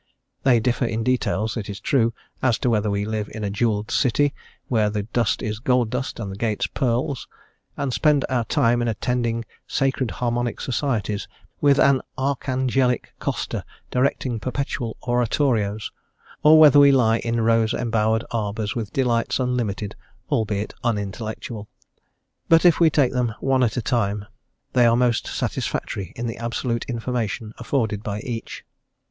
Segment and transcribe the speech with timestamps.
[0.41, 2.11] They differ in details, it is true,
[2.41, 4.33] as to whether we live in a jewelled city,
[4.67, 7.27] where the dust is gold dust and the gates pearls,
[7.77, 11.27] and spend our time in attending Sacred Harmonic Societies
[11.61, 15.91] with an archangelic Costa directing perpetual oratorios,
[16.41, 19.95] or whether we lie in rose embowered arbours with delights unlimited,
[20.31, 21.69] albeit unintellectual;
[22.49, 24.25] but if we take them one at a time
[24.73, 28.65] they are most satisfactory in the absolute information afforded by each.